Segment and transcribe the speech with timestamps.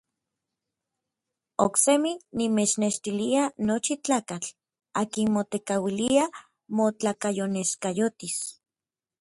[1.65, 4.49] Oksemi nimechnextilia nochi tlakatl
[5.01, 6.25] akin motekauilia
[6.75, 8.35] motlakayoneskayotis.